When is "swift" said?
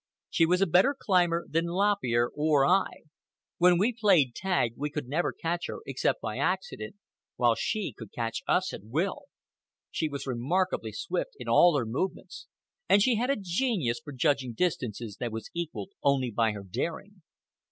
10.91-11.35